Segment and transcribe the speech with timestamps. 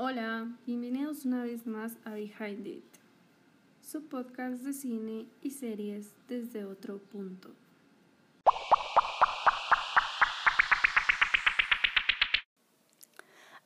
[0.00, 2.84] Hola, bienvenidos una vez más a Behind It,
[3.82, 7.50] su podcast de cine y series desde otro punto.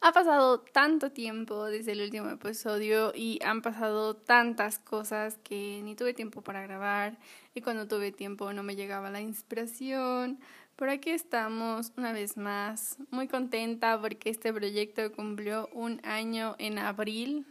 [0.00, 5.94] Ha pasado tanto tiempo desde el último episodio y han pasado tantas cosas que ni
[5.94, 7.18] tuve tiempo para grabar
[7.54, 10.40] y cuando tuve tiempo no me llegaba la inspiración.
[10.82, 16.76] Por aquí estamos una vez más, muy contenta porque este proyecto cumplió un año en
[16.76, 17.46] abril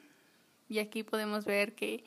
[0.67, 2.03] y aquí podemos ver que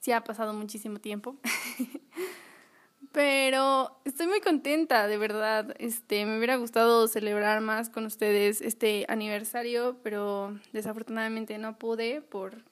[0.00, 1.36] sí ha pasado muchísimo tiempo.
[3.12, 5.76] Pero estoy muy contenta, de verdad.
[5.78, 12.62] Este, me hubiera gustado celebrar más con ustedes este aniversario, pero desafortunadamente no pude por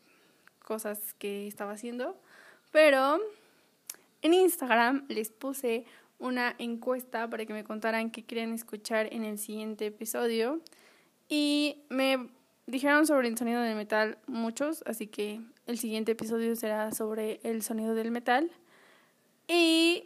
[0.64, 2.18] cosas que estaba haciendo.
[2.72, 3.20] Pero
[4.22, 5.84] en Instagram les puse
[6.20, 10.60] una encuesta para que me contaran qué querían escuchar en el siguiente episodio.
[11.28, 12.28] Y me
[12.66, 17.62] dijeron sobre el sonido del metal muchos, así que el siguiente episodio será sobre el
[17.62, 18.50] sonido del metal.
[19.48, 20.04] Y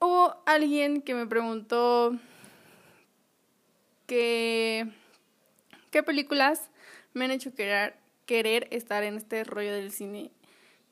[0.00, 2.18] hubo alguien que me preguntó
[4.06, 4.86] que,
[5.90, 6.70] qué películas
[7.14, 7.94] me han hecho querer,
[8.26, 10.30] querer estar en este rollo del cine.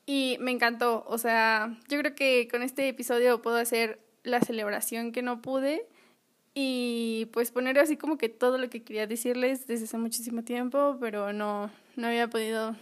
[0.05, 5.11] Y me encantó, o sea, yo creo que con este episodio puedo hacer la celebración
[5.11, 5.87] que no pude
[6.53, 10.97] y pues poner así como que todo lo que quería decirles desde hace muchísimo tiempo,
[10.99, 12.75] pero no, no había podido.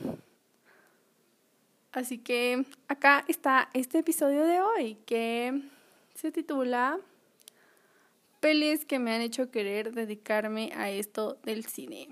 [1.91, 5.61] Así que acá está este episodio de hoy que
[6.15, 6.99] se titula
[8.39, 12.09] Pelis que me han hecho querer dedicarme a esto del cine.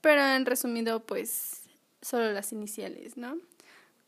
[0.00, 1.62] Pero en resumido, pues
[2.02, 3.38] solo las iniciales, ¿no?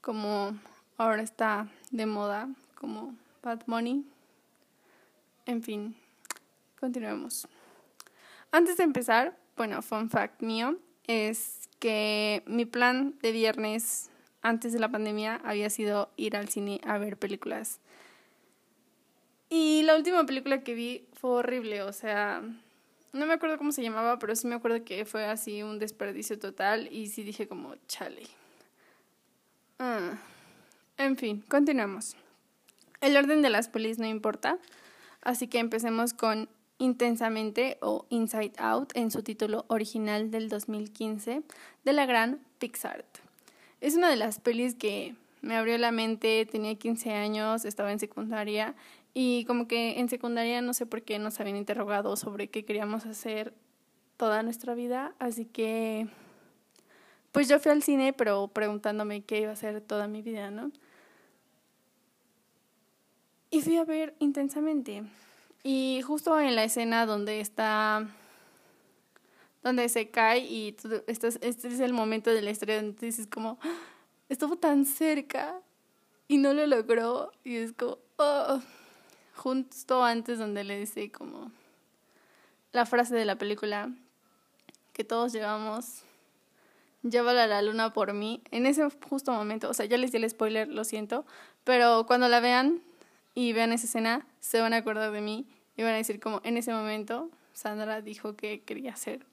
[0.03, 0.59] Como
[0.98, 3.14] ahora está de moda, como
[3.47, 4.05] Bad Money.
[5.47, 5.94] En fin,
[6.80, 7.47] continuemos.
[8.50, 14.11] Antes de empezar, bueno, fun fact mío es que mi plan de viernes
[14.42, 17.78] antes de la pandemia había sido ir al cine a ver películas.
[19.48, 22.42] Y la última película que vi fue horrible, o sea,
[23.12, 26.37] no me acuerdo cómo se llamaba, pero sí me acuerdo que fue así un desperdicio
[26.37, 28.25] total y sí dije como, chale.
[29.78, 30.19] Ah.
[30.98, 32.16] En fin, continuemos.
[33.01, 34.59] El orden de las pelis no importa,
[35.23, 36.49] así que empecemos con
[36.79, 41.43] Intensamente o Inside Out en su título original del 2015
[41.84, 43.05] de la gran Pixar.
[43.81, 47.99] Es una de las pelis que me abrió la mente, tenía 15 años, estaba en
[47.99, 48.75] secundaria
[49.15, 53.07] y como que en secundaria no sé por qué nos habían interrogado sobre qué queríamos
[53.07, 53.55] hacer
[54.17, 56.09] toda nuestra vida, así que
[57.33, 60.73] pues yo fui al cine pero preguntándome qué iba a hacer toda mi vida, ¿no?
[63.51, 65.05] Y fui a ver intensamente.
[65.62, 68.07] Y justo en la escena donde está
[69.67, 70.77] donde se cae y
[71.09, 73.75] este es el momento de la historia donde dices como ah,
[74.29, 75.61] estuvo tan cerca
[76.29, 78.61] y no lo logró y es como oh.
[79.34, 81.51] justo antes donde le dice como
[82.71, 83.91] la frase de la película
[84.93, 86.03] que todos llevamos
[87.03, 90.19] llévala a la luna por mí en ese justo momento o sea ya les di
[90.19, 91.27] el spoiler lo siento
[91.65, 92.83] pero cuando la vean
[93.36, 96.41] y vean esa escena, se van a acordar de mí y van a decir como
[96.42, 99.26] en ese momento Sandra dijo que quería hacer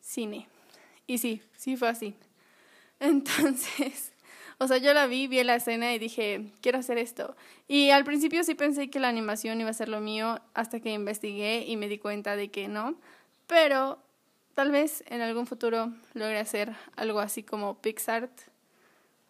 [0.00, 0.48] cine.
[1.06, 2.14] Y sí, sí fue así.
[3.00, 4.14] Entonces,
[4.56, 7.36] o sea, yo la vi, vi la escena y dije, quiero hacer esto.
[7.68, 10.94] Y al principio sí pensé que la animación iba a ser lo mío hasta que
[10.94, 12.98] investigué y me di cuenta de que no.
[13.46, 13.98] Pero
[14.54, 18.30] tal vez en algún futuro logre hacer algo así como Pixar.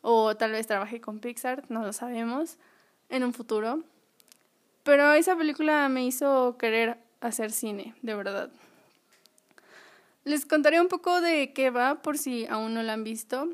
[0.03, 2.59] O tal vez trabaje con Pixar, no lo sabemos
[3.09, 3.83] en un futuro.
[4.83, 8.51] Pero esa película me hizo querer hacer cine, de verdad.
[10.25, 13.49] Les contaré un poco de qué va por si aún no la han visto.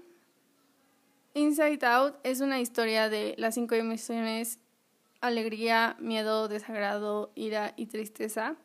[1.34, 4.58] Inside Out es una historia de las cinco emociones
[5.24, 8.56] alegría, miedo, desagrado, ira y tristeza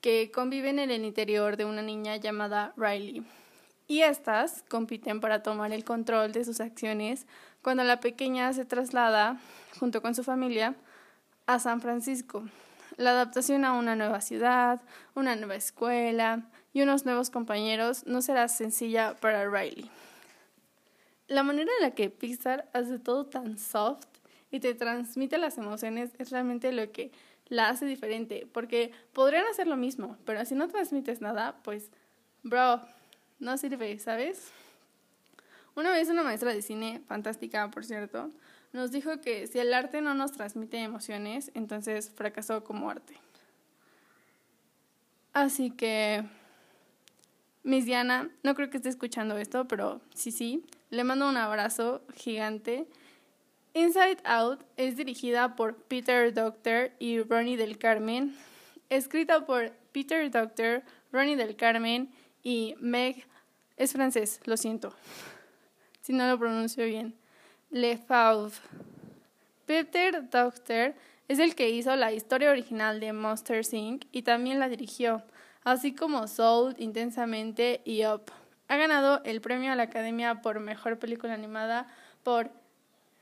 [0.00, 3.22] que conviven en el interior de una niña llamada Riley.
[3.86, 7.26] Y estas compiten para tomar el control de sus acciones
[7.66, 9.40] cuando la pequeña se traslada,
[9.80, 10.76] junto con su familia,
[11.46, 12.44] a San Francisco.
[12.96, 14.80] La adaptación a una nueva ciudad,
[15.16, 19.90] una nueva escuela y unos nuevos compañeros no será sencilla para Riley.
[21.26, 24.06] La manera en la que Pixar hace todo tan soft
[24.52, 27.10] y te transmite las emociones es realmente lo que
[27.48, 31.90] la hace diferente, porque podrían hacer lo mismo, pero si no transmites nada, pues,
[32.44, 32.80] bro,
[33.40, 34.52] no sirve, ¿sabes?
[35.76, 38.30] Una vez una maestra de cine, fantástica por cierto,
[38.72, 43.14] nos dijo que si el arte no nos transmite emociones, entonces fracasó como arte.
[45.34, 46.24] Así que
[47.62, 52.00] Miss Diana, no creo que esté escuchando esto, pero sí, sí, le mando un abrazo
[52.14, 52.86] gigante.
[53.74, 58.34] Inside Out es dirigida por Peter Doctor y Ronnie del Carmen,
[58.88, 62.10] escrita por Peter Doctor, Ronnie del Carmen
[62.42, 63.26] y Meg,
[63.76, 64.94] es francés, lo siento,
[66.06, 67.16] si no lo pronuncio bien,
[67.68, 68.54] Lefauve.
[69.66, 70.94] Peter Doctor
[71.26, 74.04] es el que hizo la historia original de Monster Inc.
[74.12, 75.24] y también la dirigió
[75.64, 78.22] así como Soul, Intensamente y Up.
[78.68, 81.88] Ha ganado el premio a la Academia por Mejor Película Animada
[82.22, 82.50] por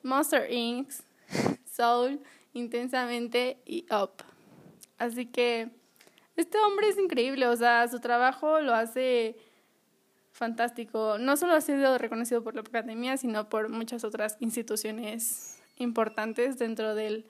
[0.02, 0.90] Monster Inc.,
[1.64, 2.20] Soul,
[2.52, 4.12] Intensamente y Up.
[4.98, 5.70] Así que
[6.36, 9.36] este hombre es increíble, o sea, su trabajo lo hace
[10.34, 11.16] fantástico.
[11.18, 16.94] No solo ha sido reconocido por la Academia, sino por muchas otras instituciones importantes dentro
[16.94, 17.24] de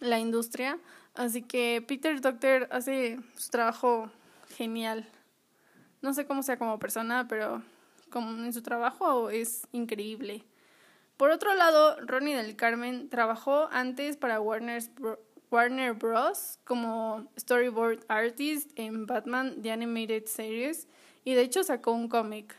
[0.00, 0.78] la industria.
[1.14, 4.10] Así que Peter Doctor hace su trabajo
[4.56, 5.08] genial.
[6.02, 7.62] No sé cómo sea como persona, pero
[8.10, 10.44] como en su trabajo es increíble.
[11.16, 16.58] Por otro lado, Ronnie del Carmen trabajó antes para Warner Bros.
[16.64, 20.86] como storyboard artist en Batman The Animated Series
[21.26, 22.54] y de hecho sacó un cómic.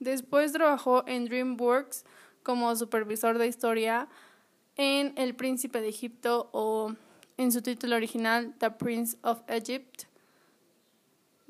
[0.00, 2.04] Después trabajó en DreamWorks
[2.42, 4.06] como supervisor de historia
[4.76, 6.94] en El Príncipe de Egipto o
[7.38, 10.04] en su título original The Prince of Egypt.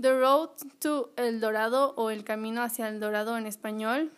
[0.00, 4.12] The Road to El Dorado o El Camino hacia el Dorado en español.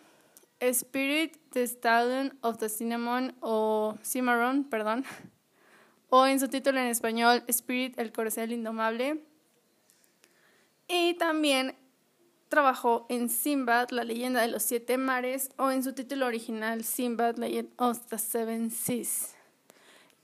[0.59, 5.03] Spirit, the Stallion of the Cinnamon o Cimarron, perdón.
[6.11, 9.23] O en su título en español Spirit, el Corcel Indomable.
[10.87, 11.75] Y también
[12.53, 17.37] trabajó en Simbad, la leyenda de los siete mares, o en su título original Simbad,
[17.37, 19.33] Legend of the Seven Seas.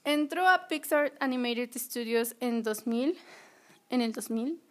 [0.04, 3.18] Entró a Pixar Animated Studios en 2000,
[3.90, 4.62] en el 2000,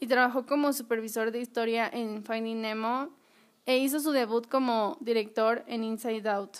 [0.00, 3.10] y trabajó como supervisor de historia en Finding Nemo
[3.64, 6.56] e hizo su debut como director en Inside Out.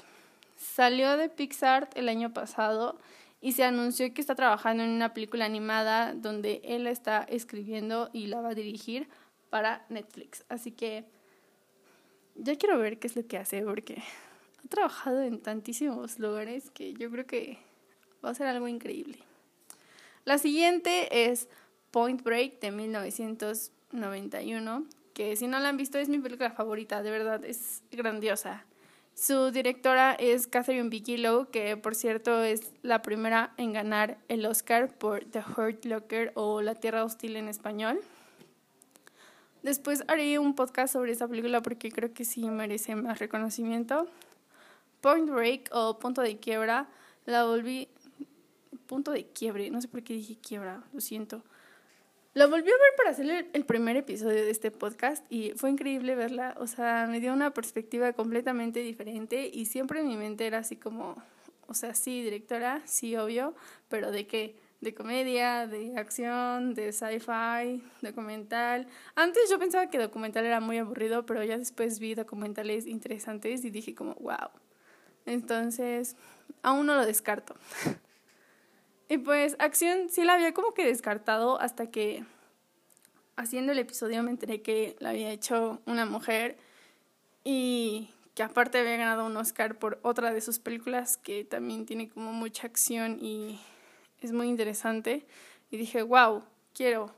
[0.56, 2.96] Salió de Pixar el año pasado
[3.40, 8.28] y se anunció que está trabajando en una película animada donde él está escribiendo y
[8.28, 9.08] la va a dirigir
[9.54, 10.44] para Netflix.
[10.48, 11.04] Así que
[12.34, 14.02] ya quiero ver qué es lo que hace porque
[14.64, 17.58] ha trabajado en tantísimos lugares que yo creo que
[18.24, 19.18] Va a ser algo increíble.
[20.24, 21.48] La siguiente es
[21.90, 27.10] Point Break de 1991, que si no la han visto es mi película favorita, de
[27.10, 28.64] verdad, es grandiosa.
[29.12, 34.88] Su directora es Catherine Bigelow, que por cierto es la primera en ganar el Oscar
[34.88, 38.00] por The Hurt Locker o La Tierra Hostil en español.
[39.64, 44.06] Después haré un podcast sobre esa película porque creo que sí merece más reconocimiento.
[45.00, 46.86] Point Break o Punto de Quiebra
[47.24, 47.88] la volví
[48.86, 49.70] punto de quiebre.
[49.70, 51.42] No sé por qué dije quiebra, lo siento.
[52.34, 56.14] Lo volví a ver para hacer el primer episodio de este podcast y fue increíble
[56.14, 56.54] verla.
[56.58, 60.76] O sea, me dio una perspectiva completamente diferente y siempre en mi mente era así
[60.76, 61.16] como,
[61.68, 63.54] o sea, sí, directora, sí, obvio,
[63.88, 64.56] pero ¿de qué?
[64.84, 68.86] De comedia, de acción, de sci-fi, documental.
[69.14, 73.70] Antes yo pensaba que documental era muy aburrido, pero ya después vi documentales interesantes y
[73.70, 74.50] dije como, wow.
[75.24, 76.16] Entonces,
[76.62, 77.56] aún no lo descarto.
[79.06, 82.24] Y pues acción sí la había como que descartado hasta que
[83.36, 86.56] haciendo el episodio me enteré que la había hecho una mujer
[87.44, 92.08] y que aparte había ganado un Oscar por otra de sus películas que también tiene
[92.08, 93.60] como mucha acción y
[94.24, 95.26] es muy interesante.
[95.70, 97.14] Y dije, wow, quiero,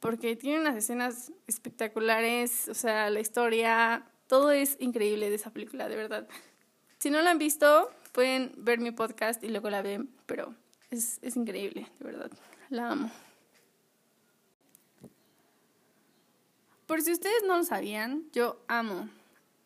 [0.00, 5.88] porque tiene unas escenas espectaculares, o sea, la historia, todo es increíble de esa película,
[5.88, 6.28] de verdad.
[6.98, 10.54] Si no la han visto, pueden ver mi podcast y luego la ven, pero
[10.90, 12.30] es, es increíble, de verdad.
[12.68, 13.10] La amo.
[16.86, 19.08] Por si ustedes no lo sabían, yo amo,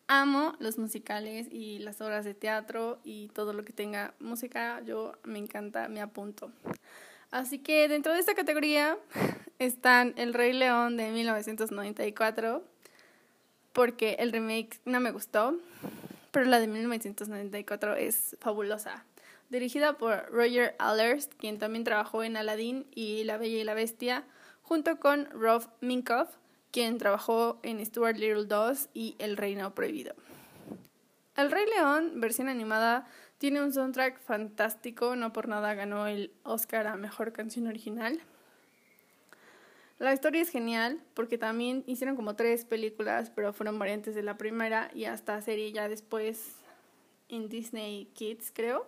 [0.07, 5.13] amo los musicales y las obras de teatro y todo lo que tenga música, yo
[5.23, 6.51] me encanta, me apunto.
[7.31, 8.97] Así que dentro de esta categoría
[9.59, 12.63] están El Rey León de 1994,
[13.73, 15.59] porque el remake no me gustó,
[16.31, 19.05] pero la de 1994 es fabulosa
[19.49, 24.23] dirigida por Roger Allers, quien también trabajó en Aladdin y La Bella y la Bestia,
[24.61, 26.29] junto con Rob Minkoff,
[26.75, 30.13] quien trabajó en Stuart Little 2 y El Reino Prohibido.
[31.37, 36.87] El Rey León, versión animada, tiene un soundtrack fantástico, no por nada ganó el Oscar
[36.87, 38.19] a Mejor Canción Original.
[39.99, 44.35] La historia es genial porque también hicieron como tres películas, pero fueron variantes de la
[44.35, 46.57] primera y hasta serie ya después
[47.29, 48.85] en Disney Kids, creo.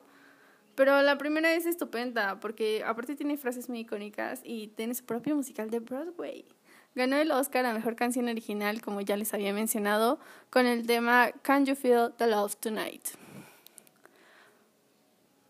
[0.75, 5.38] Pero la primera es estupenda porque aparte tiene frases muy icónicas y tiene su propio
[5.38, 6.57] musical de Broadway.
[6.96, 11.32] Ganó el Oscar a Mejor Canción Original, como ya les había mencionado, con el tema
[11.41, 13.08] Can You Feel the Love Tonight.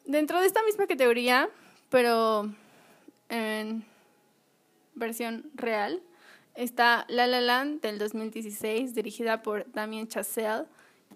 [0.05, 1.49] Dentro de esta misma categoría,
[1.89, 2.49] pero
[3.29, 3.85] en
[4.95, 6.01] versión real,
[6.55, 10.65] está La La Land del 2016, dirigida por Damien Chazelle,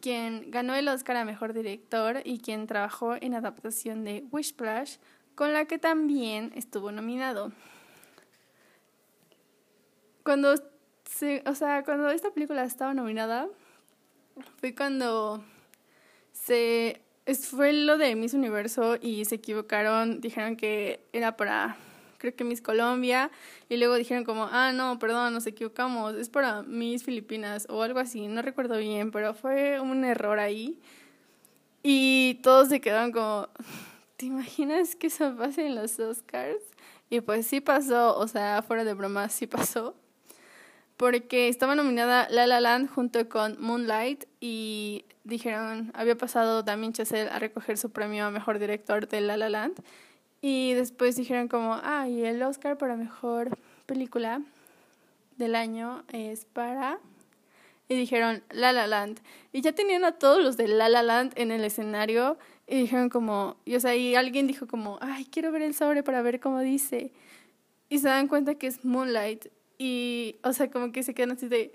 [0.01, 4.97] quien ganó el Oscar a Mejor Director y quien trabajó en adaptación de Wishplash,
[5.35, 7.51] con la que también estuvo nominado.
[10.23, 10.55] Cuando,
[11.05, 13.47] se, o sea, cuando esta película estaba nominada,
[14.59, 15.43] fue cuando
[16.31, 17.01] se
[17.49, 21.77] fue lo de Miss Universo y se equivocaron, dijeron que era para
[22.21, 23.31] creo que Miss Colombia,
[23.67, 27.99] y luego dijeron como, ah, no, perdón, nos equivocamos, es para Miss Filipinas o algo
[27.99, 30.79] así, no recuerdo bien, pero fue un error ahí.
[31.81, 33.49] Y todos se quedaron como,
[34.17, 36.61] ¿te imaginas que eso pase en los Oscars?
[37.09, 39.95] Y pues sí pasó, o sea, fuera de broma, sí pasó.
[41.01, 47.27] Porque estaba nominada La La Land junto con Moonlight y dijeron, había pasado también Chazelle
[47.31, 49.81] a recoger su premio a Mejor Director de La La Land.
[50.43, 54.43] Y después dijeron como, ah, y el Oscar para Mejor Película
[55.37, 56.99] del año es para
[57.89, 59.21] y dijeron La La Land.
[59.53, 63.09] Y ya tenían a todos los de La La Land en el escenario y dijeron
[63.09, 66.39] como, y o sea, y alguien dijo como, ay, quiero ver el sobre para ver
[66.39, 67.11] cómo dice.
[67.89, 69.47] Y se dan cuenta que es Moonlight
[69.83, 71.73] y, o sea, como que se quedan así de,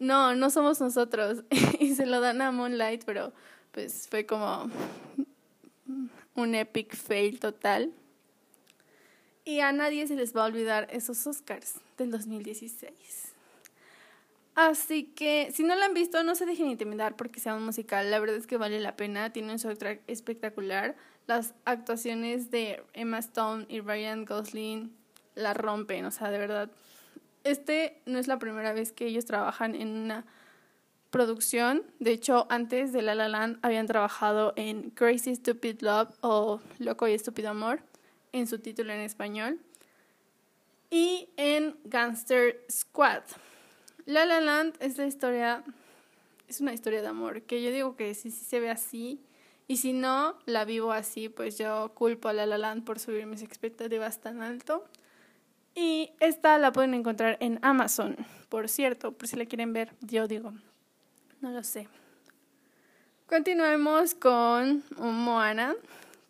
[0.00, 1.44] no, no somos nosotros.
[1.78, 3.32] y se lo dan a Moonlight, pero
[3.70, 4.68] pues fue como
[6.34, 7.92] un epic fail total.
[9.44, 12.90] Y a nadie se les va a olvidar esos Oscars del 2016.
[14.56, 18.10] Así que si no lo han visto, no se dejen intimidar porque sea un musical.
[18.10, 19.32] La verdad es que vale la pena.
[19.32, 20.96] Tiene un soundtrack espectacular.
[21.28, 24.92] Las actuaciones de Emma Stone y Ryan Gosling
[25.36, 26.04] la rompen.
[26.04, 26.72] O sea, de verdad.
[27.44, 30.24] Este no es la primera vez que ellos trabajan en una
[31.10, 31.84] producción.
[32.00, 37.06] De hecho, antes de La La Land habían trabajado en Crazy Stupid Love o Loco
[37.06, 37.82] y Estúpido Amor
[38.32, 39.60] en su título en español.
[40.90, 43.22] Y en Gangster Squad.
[44.06, 45.62] La La Land es la historia,
[46.48, 49.20] es una historia de amor, que yo digo que si, si se ve así,
[49.66, 53.26] y si no la vivo así, pues yo culpo a La La Land por subir
[53.26, 54.84] mis expectativas tan alto.
[55.74, 58.16] Y esta la pueden encontrar en Amazon,
[58.48, 60.52] por cierto, por si la quieren ver, yo digo,
[61.40, 61.88] no lo sé.
[63.26, 65.74] Continuemos con Moana.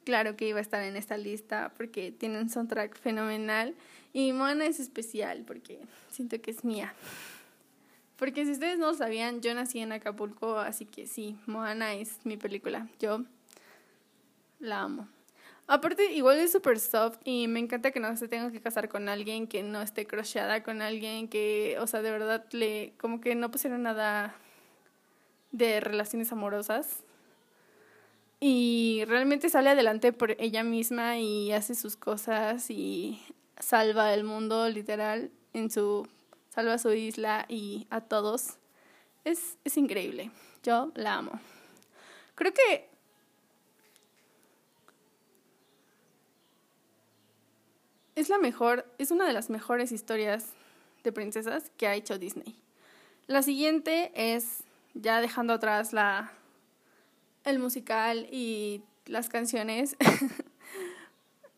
[0.05, 3.75] Claro que iba a estar en esta lista porque tiene un soundtrack fenomenal.
[4.13, 6.95] Y Moana es especial porque siento que es mía.
[8.17, 12.25] Porque si ustedes no lo sabían, yo nací en Acapulco, así que sí, Moana es
[12.25, 12.89] mi película.
[13.01, 13.25] Yo
[14.61, 15.09] la amo.
[15.67, 19.09] Aparte, igual es súper soft y me encanta que no se tenga que casar con
[19.09, 23.35] alguien que no esté crocheada con alguien que, o sea, de verdad le, como que
[23.35, 24.35] no pusieron nada
[25.53, 27.03] de relaciones amorosas.
[28.41, 33.23] Y realmente sale adelante por ella misma y hace sus cosas y
[33.59, 36.07] salva el mundo literal en su
[36.51, 38.59] salva su isla y a todos.
[39.25, 40.31] Es, es increíble.
[40.63, 41.41] Yo la amo.
[42.35, 42.94] Creo que
[48.15, 50.47] es la mejor, es una de las mejores historias
[51.03, 52.57] de princesas que ha hecho Disney.
[53.27, 56.33] La siguiente es, ya dejando atrás la,
[57.45, 59.97] el musical y las canciones,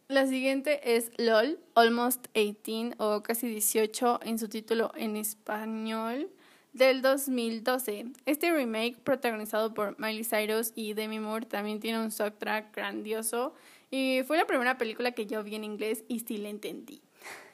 [0.09, 6.31] La siguiente es LOL, Almost 18 o casi 18 en su título en español
[6.73, 8.13] del 2012.
[8.25, 13.55] Este remake protagonizado por Miley Cyrus y Demi Moore también tiene un soundtrack grandioso
[13.91, 17.03] y fue la primera película que yo vi en inglés y sí la entendí.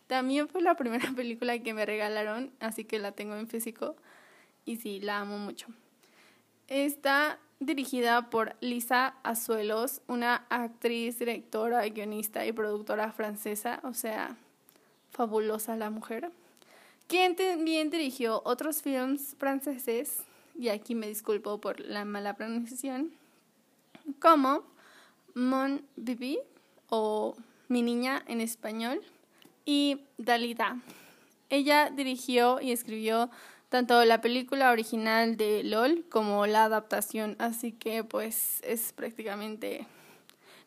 [0.06, 3.96] También fue la primera película que me regalaron, así que la tengo en físico
[4.64, 5.68] y sí, la amo mucho.
[6.68, 14.36] Esta dirigida por Lisa Azuelos, una actriz, directora, guionista y productora francesa, o sea,
[15.10, 16.30] fabulosa la mujer,
[17.06, 20.22] quien también dirigió otros films franceses,
[20.58, 23.12] y aquí me disculpo por la mala pronunciación,
[24.20, 24.64] como
[25.34, 26.38] Mon Bibi
[26.88, 27.36] o
[27.68, 29.00] Mi Niña en español
[29.64, 30.76] y Dalida.
[31.50, 33.30] Ella dirigió y escribió
[33.68, 39.86] tanto la película original de LOL como la adaptación, así que pues es prácticamente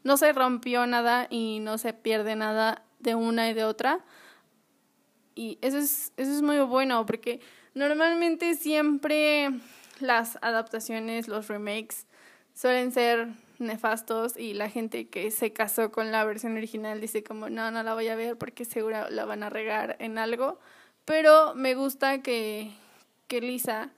[0.06, 4.06] no se rompió nada y no se pierde nada de una y de otra.
[5.34, 7.42] Y eso es, eso es muy bueno porque
[7.74, 9.50] normalmente siempre
[10.00, 12.06] las adaptaciones, los remakes
[12.54, 13.30] suelen ser
[13.60, 17.84] nefastos y la gente que se casó con la versión original dice como no, no
[17.84, 20.60] la voy a ver porque seguro la van a regar en algo
[21.06, 22.72] Pero me gusta que,
[23.28, 23.92] que Lisa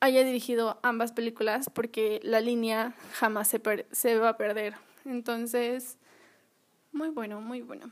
[0.00, 3.60] haya dirigido ambas películas porque la línea jamás se,
[3.92, 4.74] se va a perder.
[5.04, 5.98] Entonces,
[6.92, 7.90] muy bueno, muy bueno.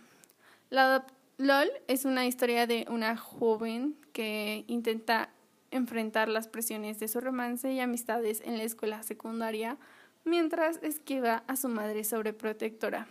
[0.70, 5.30] La LOL es una historia de una joven que intenta
[5.70, 9.76] enfrentar las presiones de su romance y amistades en la escuela secundaria
[10.24, 13.06] mientras esquiva a su madre sobreprotectora.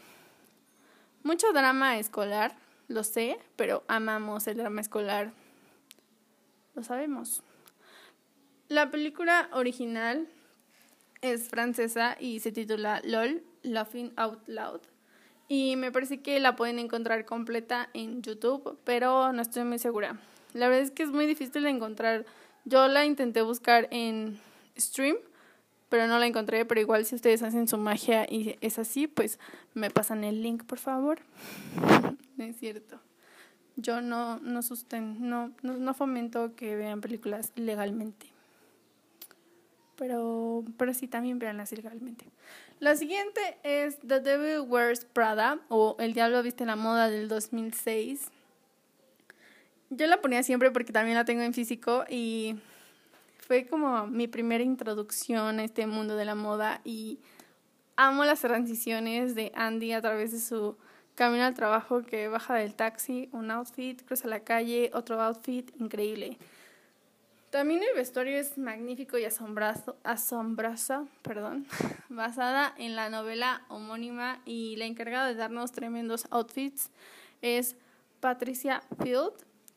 [1.23, 2.55] Mucho drama escolar,
[2.87, 5.33] lo sé, pero amamos el drama escolar.
[6.75, 7.43] Lo sabemos.
[8.69, 10.27] La película original
[11.21, 14.81] es francesa y se titula LOL, Laughing Out Loud.
[15.47, 20.19] Y me parece que la pueden encontrar completa en YouTube, pero no estoy muy segura.
[20.53, 22.25] La verdad es que es muy difícil de encontrar.
[22.65, 24.39] Yo la intenté buscar en
[24.77, 25.15] stream,
[25.89, 26.65] pero no la encontré.
[26.65, 29.39] Pero igual si ustedes hacen su magia y es así, pues
[29.73, 31.19] me pasan el link, por favor.
[32.35, 32.99] no es cierto.
[33.75, 38.37] Yo no, no, susten, no, no, no fomento que vean películas legalmente
[39.97, 42.25] pero, pero sí también veanlas ilegalmente.
[42.79, 48.29] La siguiente es The Devil Wears Prada o El Diablo Viste la Moda del 2006.
[49.89, 52.55] Yo la ponía siempre porque también la tengo en físico y
[53.47, 57.19] fue como mi primera introducción a este mundo de la moda y
[57.95, 60.77] amo las transiciones de Andy a través de su
[61.15, 66.37] camino al trabajo que baja del taxi, un outfit, cruza la calle, otro outfit, increíble.
[67.49, 71.65] También el vestuario es magnífico y asombroso, asombroso perdón,
[72.09, 76.91] basada en la novela homónima y la encargada de darnos tremendos outfits
[77.41, 77.77] es
[78.19, 79.31] Patricia Field,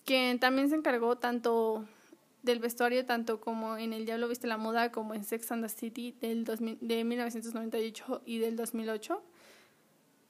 [0.04, 1.86] quien también se encargó tanto
[2.42, 5.68] del vestuario tanto como en El Diablo Viste la Moda como en Sex and the
[5.68, 9.22] City del de 1998 y del 2008.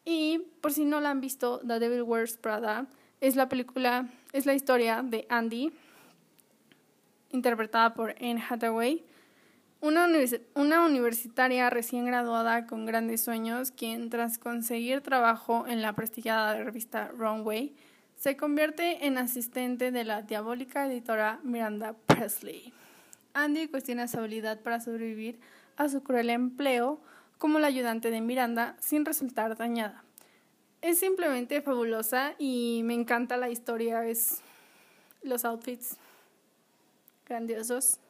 [0.04, 2.86] Y por si no la han visto, The Devil Wears Prada
[3.20, 5.72] es la película, es la historia de Andy,
[7.30, 9.04] interpretada por Anne Hathaway,
[9.82, 10.08] una,
[10.54, 17.08] una, universitaria recién graduada con grandes sueños, quien tras conseguir trabajo en la prestigiada revista
[17.16, 17.74] Runway,
[18.20, 22.70] se convierte en asistente de la diabólica editora Miranda Presley.
[23.32, 25.40] Andy cuestiona su habilidad para sobrevivir
[25.78, 27.00] a su cruel empleo
[27.38, 30.04] como la ayudante de Miranda sin resultar dañada.
[30.82, 34.42] Es simplemente fabulosa y me encanta la historia, es
[35.22, 35.96] los outfits
[37.26, 38.00] grandiosos.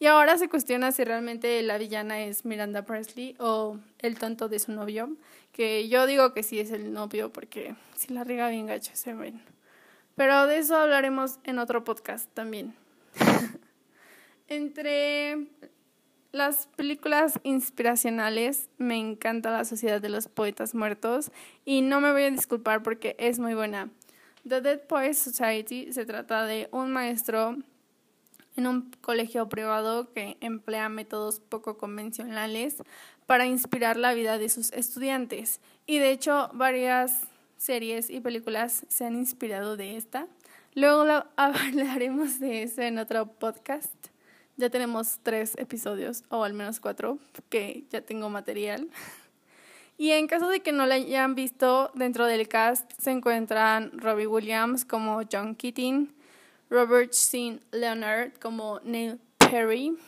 [0.00, 4.58] Y ahora se cuestiona si realmente la villana es Miranda Presley o el tonto de
[4.58, 5.14] su novio,
[5.52, 9.12] que yo digo que sí es el novio porque si la riega bien gacho se
[9.12, 9.42] ven.
[10.16, 12.74] Pero de eso hablaremos en otro podcast también.
[14.48, 15.48] Entre
[16.32, 21.30] las películas inspiracionales me encanta La Sociedad de los Poetas Muertos
[21.66, 23.90] y no me voy a disculpar porque es muy buena.
[24.48, 27.58] The Dead Poets Society se trata de un maestro
[28.56, 32.76] en un colegio privado que emplea métodos poco convencionales
[33.26, 35.60] para inspirar la vida de sus estudiantes.
[35.86, 37.22] Y de hecho, varias
[37.56, 40.26] series y películas se han inspirado de esta.
[40.74, 41.04] Luego
[41.36, 43.92] hablaremos de eso en otro podcast.
[44.56, 48.88] Ya tenemos tres episodios, o al menos cuatro, que ya tengo material.
[49.96, 54.26] Y en caso de que no la hayan visto, dentro del cast se encuentran Robbie
[54.26, 56.12] Williams como John Keating,
[56.70, 57.58] Robert C.
[57.72, 59.98] Leonard como Neil Perry,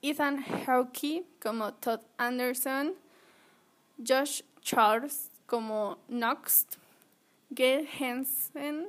[0.00, 2.94] Ethan Hawke como Todd Anderson,
[3.98, 6.66] Josh Charles como Knox,
[7.50, 8.88] Gail Hansen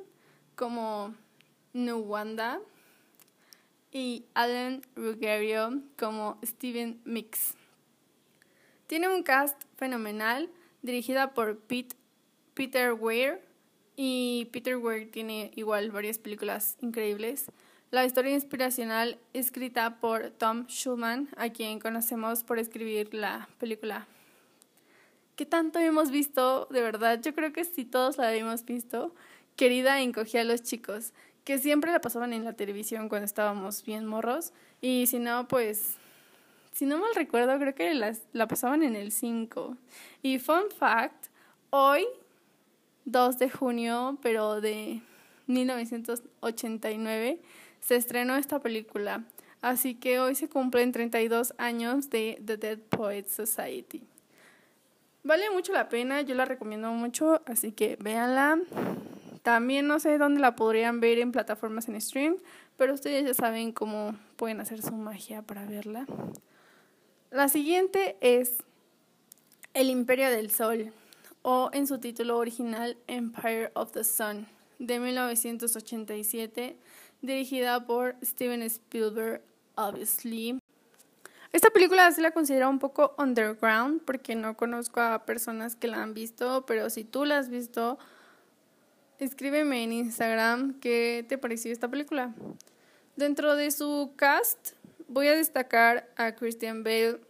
[0.56, 1.13] como
[1.74, 2.62] Nuwanda
[3.92, 7.56] y Alan Ruggiero como Steven Mix.
[8.88, 10.50] Tiene un cast fenomenal
[10.82, 11.98] dirigida por Pete,
[12.54, 13.42] Peter Weir
[13.95, 17.45] y Peter Weir tiene igual varias películas increíbles.
[17.91, 24.08] La historia inspiracional escrita por Tom Schulman, a quien conocemos por escribir la película.
[25.36, 26.67] ¿Qué tanto hemos visto?
[26.71, 29.13] De verdad, yo creo que si todos la habíamos visto.
[29.56, 34.06] Querida encogía a los chicos, que siempre la pasaban en la televisión cuando estábamos bien
[34.08, 34.53] morros.
[34.82, 35.97] Y si no, pues,
[36.71, 37.93] si no mal recuerdo, creo que
[38.32, 39.77] la pasaban en el 5.
[40.23, 41.27] Y fun fact,
[41.69, 42.08] hoy
[43.06, 45.02] 2 de junio, pero de
[45.48, 47.39] 1989,
[47.82, 49.24] se estrenó esta película.
[49.62, 54.04] Así que hoy se cumplen 32 años de The Dead Poets Society.
[55.24, 58.60] Vale mucho la pena, yo la recomiendo mucho, así que véanla.
[59.42, 62.38] También no sé dónde la podrían ver en plataformas en stream,
[62.78, 66.06] pero ustedes ya saben cómo pueden hacer su magia para verla.
[67.32, 68.63] La siguiente es
[69.74, 70.92] El Imperio del Sol
[71.43, 74.47] o en su título original Empire of the Sun.
[74.79, 76.75] de 1987,
[77.21, 79.41] dirigida por Steven Spielberg,
[79.75, 80.60] obviously.
[81.51, 86.01] Esta película se la considero un poco underground porque no conozco a personas que la
[86.01, 87.99] han visto, pero si tú la has visto,
[89.19, 92.34] escríbeme en Instagram qué te pareció esta película.
[93.15, 94.71] Dentro de su cast
[95.08, 97.21] voy a destacar a Christian Bale.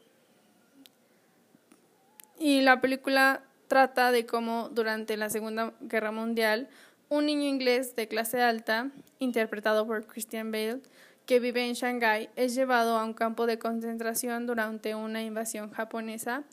[2.39, 3.43] Y la película
[3.73, 6.69] trata de cómo durante la Segunda Guerra Mundial
[7.09, 10.81] un niño inglés de clase alta, interpretado por Christian Bale,
[11.25, 16.43] que vive en Shanghái, es llevado a un campo de concentración durante una invasión japonesa.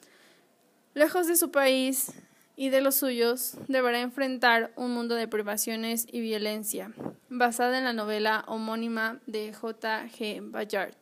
[0.95, 2.15] Lejos de su país
[2.57, 6.91] y de los suyos, deberá enfrentar un mundo de privaciones y violencia,
[7.29, 10.07] basada en la novela homónima de J.
[10.07, 10.41] G.
[10.51, 10.97] Bayard.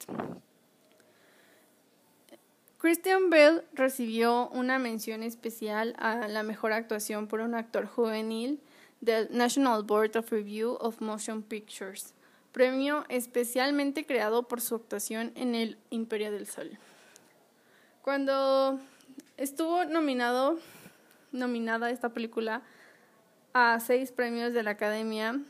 [2.78, 8.60] Christian Bale recibió una mención especial a la mejor actuación por un actor juvenil
[9.00, 12.14] del National Board of Review of Motion Pictures,
[12.52, 16.78] premio especialmente creado por su actuación en El Imperio del Sol.
[18.00, 18.78] Cuando
[19.36, 20.60] estuvo nominado,
[21.32, 22.62] nominada esta película
[23.54, 25.40] a seis premios de la Academia,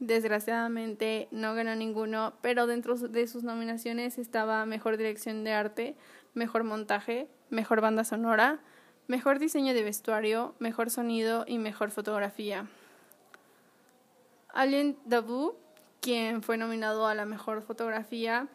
[0.00, 5.96] desgraciadamente no ganó ninguno, pero dentro de sus nominaciones estaba Mejor Dirección de Arte,
[6.34, 8.60] Mejor Montaje, Mejor Banda Sonora,
[9.06, 12.66] Mejor Diseño de Vestuario, Mejor Sonido y Mejor Fotografía.
[14.48, 15.54] Alien Dabu,
[16.00, 18.48] quien fue nominado a la mejor fotografía,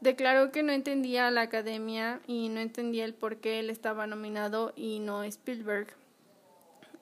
[0.00, 4.06] declaró que no entendía a la academia y no entendía el por qué él estaba
[4.06, 5.88] nominado y no Spielberg.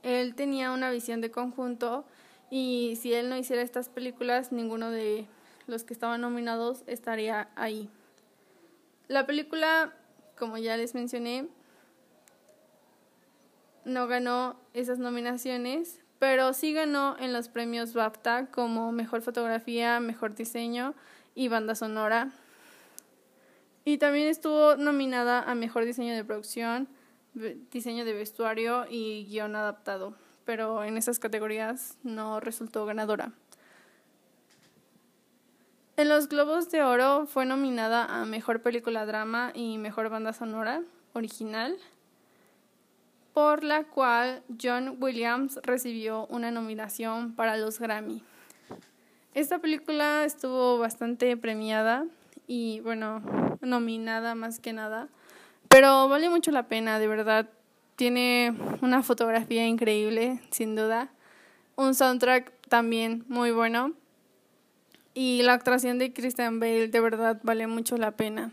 [0.02, 2.04] Él tenía una visión de conjunto
[2.56, 5.26] y si él no hiciera estas películas, ninguno de
[5.66, 7.90] los que estaban nominados estaría ahí.
[9.08, 9.92] La película,
[10.38, 11.48] como ya les mencioné,
[13.84, 20.36] no ganó esas nominaciones, pero sí ganó en los premios BAFTA como Mejor Fotografía, Mejor
[20.36, 20.94] Diseño
[21.34, 22.30] y Banda Sonora.
[23.84, 26.86] Y también estuvo nominada a Mejor Diseño de Producción,
[27.72, 33.32] Diseño de Vestuario y Guión Adaptado, pero en esas categorías no resultó ganadora.
[35.96, 40.82] En los Globos de Oro fue nominada a Mejor Película Drama y Mejor Banda Sonora
[41.12, 41.76] Original
[43.34, 48.22] por la cual John Williams recibió una nominación para los Grammy.
[49.34, 52.06] Esta película estuvo bastante premiada
[52.46, 53.20] y bueno,
[53.60, 55.08] nominada más que nada,
[55.68, 57.48] pero vale mucho la pena, de verdad.
[57.96, 61.10] Tiene una fotografía increíble, sin duda,
[61.76, 63.92] un soundtrack también muy bueno
[65.12, 68.52] y la actuación de Christian Bale de verdad vale mucho la pena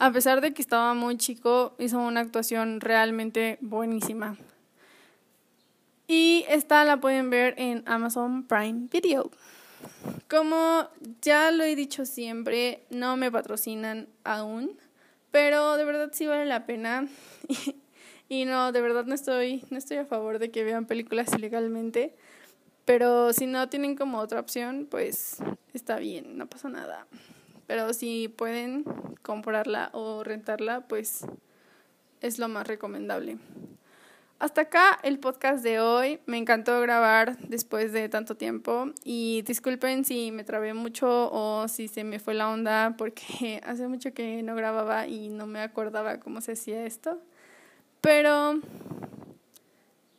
[0.00, 4.38] a pesar de que estaba muy chico, hizo una actuación realmente buenísima.
[6.08, 9.30] Y esta la pueden ver en Amazon Prime Video.
[10.28, 10.88] Como
[11.20, 14.72] ya lo he dicho siempre, no me patrocinan aún,
[15.30, 17.06] pero de verdad sí vale la pena.
[18.30, 22.14] y no, de verdad no estoy, no estoy a favor de que vean películas ilegalmente.
[22.84, 25.38] Pero si no tienen como otra opción, pues
[25.74, 27.08] está bien, no pasa nada.
[27.66, 28.84] Pero si pueden
[29.22, 31.26] comprarla o rentarla, pues
[32.20, 33.38] es lo más recomendable.
[34.38, 36.20] Hasta acá el podcast de hoy.
[36.26, 41.88] Me encantó grabar después de tanto tiempo y disculpen si me trabé mucho o si
[41.88, 46.20] se me fue la onda porque hace mucho que no grababa y no me acordaba
[46.20, 47.20] cómo se hacía esto.
[48.00, 48.60] Pero,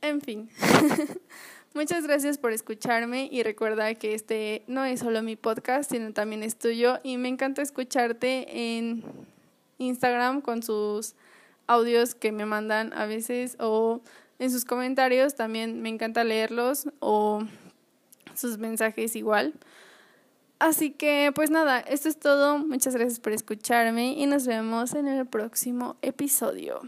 [0.01, 0.49] en fin.
[1.73, 6.43] Muchas gracias por escucharme y recuerda que este no es solo mi podcast, sino también
[6.43, 9.05] es tuyo y me encanta escucharte en
[9.77, 11.15] Instagram con sus
[11.67, 14.01] audios que me mandan a veces o
[14.37, 17.43] en sus comentarios, también me encanta leerlos o
[18.35, 19.53] sus mensajes igual.
[20.59, 22.57] Así que pues nada, esto es todo.
[22.57, 26.81] Muchas gracias por escucharme y nos vemos en el próximo episodio.